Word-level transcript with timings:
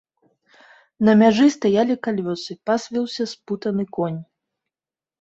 На 1.09 1.13
мяжы 1.21 1.47
стаялі 1.57 1.99
калёсы, 2.09 2.51
пасвіўся 2.73 3.31
спутаны 3.37 3.83
конь. 4.03 4.21